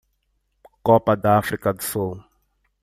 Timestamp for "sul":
1.83-2.23